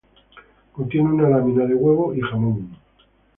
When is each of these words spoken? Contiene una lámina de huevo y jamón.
Contiene 0.71 1.13
una 1.13 1.29
lámina 1.29 1.63
de 1.67 1.75
huevo 1.75 2.11
y 2.15 2.21
jamón. 2.21 2.75